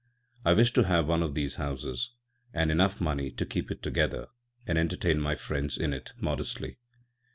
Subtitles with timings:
[0.43, 2.15] I wish to have one of these houses,
[2.55, 4.29] and enough money to keep it together
[4.65, 6.79] and entertain my friends in it modestly.